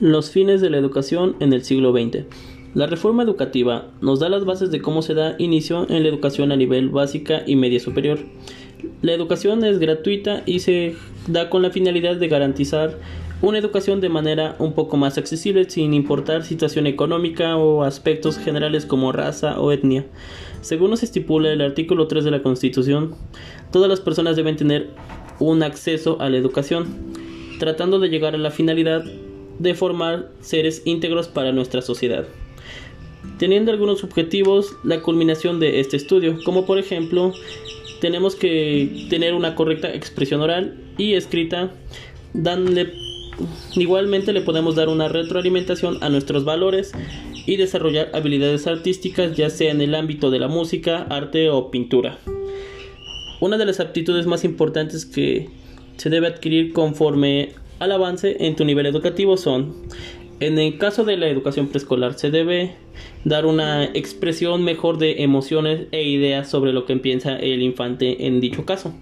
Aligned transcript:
Los 0.00 0.30
fines 0.30 0.62
de 0.62 0.70
la 0.70 0.78
educación 0.78 1.36
en 1.40 1.52
el 1.52 1.62
siglo 1.62 1.92
XX. 1.92 2.24
La 2.72 2.86
reforma 2.86 3.22
educativa 3.22 3.88
nos 4.00 4.18
da 4.18 4.30
las 4.30 4.46
bases 4.46 4.70
de 4.70 4.80
cómo 4.80 5.02
se 5.02 5.12
da 5.12 5.34
inicio 5.38 5.86
en 5.90 6.04
la 6.04 6.08
educación 6.08 6.52
a 6.52 6.56
nivel 6.56 6.88
básica 6.88 7.42
y 7.46 7.54
media 7.54 7.80
superior. 7.80 8.18
La 9.02 9.12
educación 9.12 9.62
es 9.62 9.78
gratuita 9.78 10.42
y 10.46 10.60
se 10.60 10.94
da 11.26 11.50
con 11.50 11.60
la 11.60 11.68
finalidad 11.68 12.16
de 12.16 12.28
garantizar 12.28 12.96
una 13.42 13.58
educación 13.58 14.00
de 14.00 14.08
manera 14.08 14.56
un 14.58 14.72
poco 14.72 14.96
más 14.96 15.18
accesible 15.18 15.68
sin 15.68 15.92
importar 15.92 16.44
situación 16.44 16.86
económica 16.86 17.58
o 17.58 17.82
aspectos 17.82 18.38
generales 18.38 18.86
como 18.86 19.12
raza 19.12 19.60
o 19.60 19.70
etnia. 19.70 20.06
Según 20.62 20.88
nos 20.88 21.02
estipula 21.02 21.52
el 21.52 21.60
artículo 21.60 22.06
3 22.06 22.24
de 22.24 22.30
la 22.30 22.42
Constitución, 22.42 23.16
todas 23.70 23.90
las 23.90 24.00
personas 24.00 24.34
deben 24.34 24.56
tener 24.56 24.88
un 25.40 25.62
acceso 25.62 26.16
a 26.22 26.30
la 26.30 26.38
educación, 26.38 26.86
tratando 27.58 27.98
de 27.98 28.08
llegar 28.08 28.34
a 28.34 28.38
la 28.38 28.50
finalidad 28.50 29.04
de 29.60 29.74
formar 29.74 30.30
seres 30.40 30.82
íntegros 30.86 31.28
para 31.28 31.52
nuestra 31.52 31.82
sociedad. 31.82 32.26
Teniendo 33.38 33.70
algunos 33.70 34.02
objetivos, 34.02 34.74
la 34.82 35.02
culminación 35.02 35.60
de 35.60 35.80
este 35.80 35.96
estudio, 35.96 36.38
como 36.44 36.64
por 36.64 36.78
ejemplo, 36.78 37.32
tenemos 38.00 38.34
que 38.34 39.06
tener 39.10 39.34
una 39.34 39.54
correcta 39.54 39.94
expresión 39.94 40.40
oral 40.40 40.78
y 40.96 41.12
escrita, 41.12 41.70
dándole, 42.32 42.94
igualmente 43.76 44.32
le 44.32 44.40
podemos 44.40 44.74
dar 44.74 44.88
una 44.88 45.08
retroalimentación 45.08 46.02
a 46.02 46.08
nuestros 46.08 46.44
valores 46.44 46.92
y 47.46 47.56
desarrollar 47.56 48.10
habilidades 48.14 48.66
artísticas, 48.66 49.36
ya 49.36 49.50
sea 49.50 49.70
en 49.70 49.82
el 49.82 49.94
ámbito 49.94 50.30
de 50.30 50.38
la 50.38 50.48
música, 50.48 51.06
arte 51.10 51.50
o 51.50 51.70
pintura. 51.70 52.18
Una 53.40 53.58
de 53.58 53.66
las 53.66 53.80
aptitudes 53.80 54.26
más 54.26 54.44
importantes 54.44 55.04
que 55.04 55.50
se 55.98 56.08
debe 56.08 56.28
adquirir 56.28 56.72
conforme 56.72 57.52
al 57.80 57.92
avance 57.92 58.36
en 58.46 58.54
tu 58.54 58.64
nivel 58.64 58.86
educativo 58.86 59.36
son, 59.36 59.74
en 60.38 60.58
el 60.58 60.78
caso 60.78 61.04
de 61.04 61.16
la 61.16 61.28
educación 61.28 61.68
preescolar, 61.68 62.14
se 62.14 62.30
debe 62.30 62.76
dar 63.24 63.46
una 63.46 63.84
expresión 63.84 64.62
mejor 64.62 64.98
de 64.98 65.22
emociones 65.22 65.86
e 65.90 66.04
ideas 66.04 66.48
sobre 66.48 66.72
lo 66.72 66.86
que 66.86 66.96
piensa 66.96 67.36
el 67.36 67.62
infante 67.62 68.26
en 68.26 68.40
dicho 68.40 68.64
caso. 68.64 68.94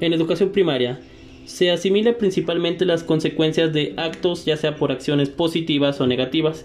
En 0.00 0.12
educación 0.12 0.50
primaria, 0.50 1.00
se 1.44 1.70
asimila 1.70 2.18
principalmente 2.18 2.84
las 2.84 3.02
consecuencias 3.02 3.72
de 3.72 3.94
actos, 3.96 4.44
ya 4.44 4.56
sea 4.56 4.76
por 4.76 4.92
acciones 4.92 5.28
positivas 5.28 6.00
o 6.00 6.06
negativas. 6.06 6.64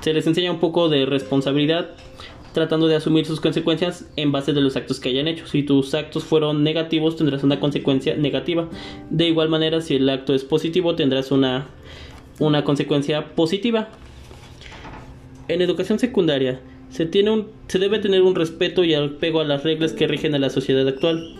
Se 0.00 0.14
les 0.14 0.26
enseña 0.26 0.50
un 0.50 0.60
poco 0.60 0.88
de 0.88 1.04
responsabilidad, 1.04 1.90
tratando 2.54 2.86
de 2.86 2.94
asumir 2.94 3.26
sus 3.26 3.40
consecuencias 3.40 4.08
en 4.16 4.32
base 4.32 4.52
de 4.52 4.60
los 4.62 4.76
actos 4.76 5.00
que 5.00 5.10
hayan 5.10 5.28
hecho. 5.28 5.46
Si 5.46 5.64
tus 5.64 5.92
actos 5.92 6.24
fueron 6.24 6.62
negativos, 6.62 7.16
tendrás 7.16 7.42
una 7.42 7.60
consecuencia 7.60 8.16
negativa. 8.16 8.70
De 9.10 9.26
igual 9.26 9.48
manera, 9.50 9.80
si 9.82 9.96
el 9.96 10.08
acto 10.08 10.34
es 10.34 10.44
positivo, 10.44 10.94
tendrás 10.94 11.32
una, 11.32 11.66
una 12.38 12.64
consecuencia 12.64 13.34
positiva. 13.34 13.88
En 15.48 15.60
educación 15.60 15.98
secundaria, 15.98 16.60
se, 16.90 17.06
tiene 17.06 17.32
un, 17.32 17.48
se 17.66 17.80
debe 17.80 17.98
tener 17.98 18.22
un 18.22 18.36
respeto 18.36 18.84
y 18.84 18.94
apego 18.94 19.40
a 19.40 19.44
las 19.44 19.64
reglas 19.64 19.92
que 19.92 20.06
rigen 20.06 20.36
a 20.36 20.38
la 20.38 20.48
sociedad 20.48 20.86
actual, 20.86 21.34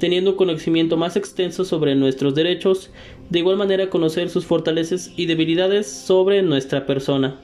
teniendo 0.00 0.30
un 0.30 0.36
conocimiento 0.36 0.96
más 0.96 1.16
extenso 1.16 1.66
sobre 1.66 1.94
nuestros 1.94 2.34
derechos, 2.34 2.90
de 3.28 3.40
igual 3.40 3.58
manera 3.58 3.90
conocer 3.90 4.30
sus 4.30 4.46
fortalezas 4.46 5.12
y 5.18 5.26
debilidades 5.26 5.86
sobre 5.86 6.42
nuestra 6.42 6.86
persona. 6.86 7.36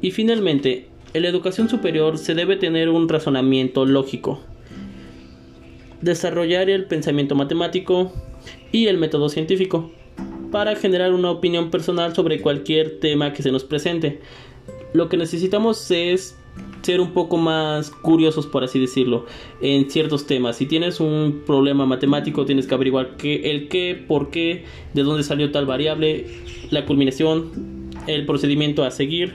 Y 0.00 0.10
finalmente, 0.12 0.88
en 1.12 1.22
la 1.22 1.28
educación 1.28 1.68
superior 1.68 2.18
se 2.18 2.34
debe 2.34 2.56
tener 2.56 2.88
un 2.88 3.08
razonamiento 3.08 3.84
lógico, 3.84 4.40
desarrollar 6.00 6.70
el 6.70 6.86
pensamiento 6.86 7.34
matemático 7.34 8.12
y 8.72 8.86
el 8.86 8.98
método 8.98 9.28
científico 9.28 9.90
para 10.50 10.76
generar 10.76 11.12
una 11.12 11.30
opinión 11.30 11.70
personal 11.70 12.14
sobre 12.14 12.40
cualquier 12.40 13.00
tema 13.00 13.32
que 13.32 13.42
se 13.42 13.52
nos 13.52 13.64
presente. 13.64 14.20
Lo 14.92 15.08
que 15.08 15.16
necesitamos 15.16 15.90
es 15.90 16.36
ser 16.82 17.00
un 17.00 17.12
poco 17.12 17.36
más 17.36 17.90
curiosos, 17.90 18.46
por 18.46 18.64
así 18.64 18.80
decirlo, 18.80 19.26
en 19.60 19.90
ciertos 19.90 20.26
temas. 20.26 20.56
Si 20.56 20.66
tienes 20.66 20.98
un 20.98 21.42
problema 21.46 21.86
matemático, 21.86 22.44
tienes 22.44 22.66
que 22.66 22.74
averiguar 22.74 23.16
qué, 23.16 23.50
el 23.50 23.68
qué, 23.68 24.02
por 24.08 24.30
qué, 24.30 24.64
de 24.94 25.02
dónde 25.02 25.22
salió 25.22 25.52
tal 25.52 25.66
variable, 25.66 26.26
la 26.70 26.86
culminación, 26.86 27.90
el 28.06 28.26
procedimiento 28.26 28.84
a 28.84 28.90
seguir, 28.90 29.34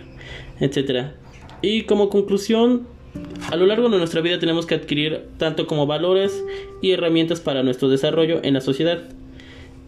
etcétera. 0.59 1.15
Y 1.61 1.83
como 1.83 2.09
conclusión, 2.09 2.87
a 3.49 3.55
lo 3.55 3.65
largo 3.65 3.89
de 3.89 3.97
nuestra 3.97 4.21
vida 4.21 4.39
tenemos 4.39 4.65
que 4.65 4.75
adquirir 4.75 5.27
tanto 5.37 5.67
como 5.67 5.87
valores 5.87 6.43
y 6.81 6.91
herramientas 6.91 7.39
para 7.39 7.63
nuestro 7.63 7.89
desarrollo 7.89 8.39
en 8.43 8.53
la 8.53 8.61
sociedad. 8.61 9.03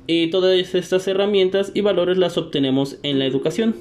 Y 0.08 0.28
todas 0.30 0.74
estas 0.74 1.08
herramientas 1.08 1.72
y 1.74 1.82
valores 1.82 2.18
las 2.18 2.38
obtenemos 2.38 2.98
en 3.04 3.20
la 3.20 3.26
educación. 3.26 3.76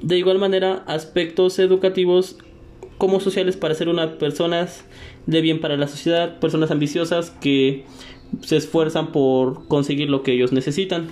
De 0.00 0.18
igual 0.18 0.38
manera, 0.38 0.84
aspectos 0.86 1.58
educativos 1.58 2.38
como 2.98 3.20
sociales 3.20 3.56
para 3.56 3.74
ser 3.74 3.88
unas 3.88 4.12
personas 4.12 4.84
de 5.26 5.40
bien 5.40 5.60
para 5.60 5.76
la 5.76 5.88
sociedad, 5.88 6.38
personas 6.40 6.70
ambiciosas 6.70 7.30
que 7.30 7.84
se 8.42 8.56
esfuerzan 8.56 9.12
por 9.12 9.66
conseguir 9.68 10.10
lo 10.10 10.22
que 10.22 10.32
ellos 10.32 10.52
necesitan. 10.52 11.08